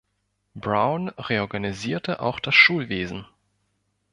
Brown 0.55 1.09
reorganisierte 1.29 2.21
auch 2.21 2.39
das 2.39 2.55
Schulwesen. 2.55 3.27